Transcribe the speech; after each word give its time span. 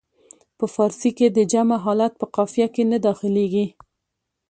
په 0.57 0.65
فارسي 0.75 1.11
کې 1.17 1.27
د 1.31 1.39
جمع 1.51 1.77
حالت 1.85 2.13
په 2.17 2.25
قافیه 2.35 2.67
کې 2.73 2.83
نه 2.91 2.97
داخلیږي. 3.05 3.65